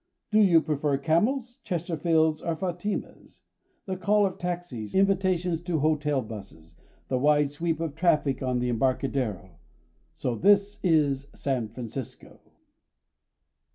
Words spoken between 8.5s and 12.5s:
the Embarcadero "So this is San Francisco."